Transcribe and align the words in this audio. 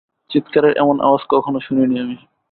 চিৎকারের 0.31 0.73
এমন 0.77 0.97
আওয়াজ 1.01 1.23
কখনও 1.29 1.59
শুনিনি 1.59 1.95
আমি। 1.99 2.15